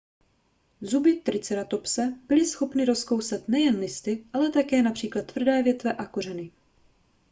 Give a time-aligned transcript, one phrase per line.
[0.81, 6.51] zuby triceratopse byly schopny rozkousat nejen listy ale také například tvrdé větve a kořeny